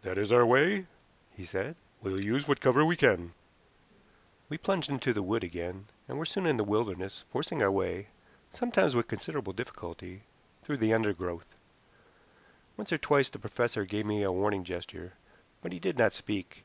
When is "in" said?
6.46-6.56